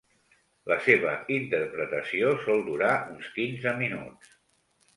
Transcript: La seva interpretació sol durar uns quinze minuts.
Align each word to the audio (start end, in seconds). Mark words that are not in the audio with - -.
La 0.71 0.77
seva 0.85 1.11
interpretació 1.35 2.33
sol 2.47 2.65
durar 2.73 2.97
uns 3.13 3.31
quinze 3.39 3.77
minuts. 3.87 4.37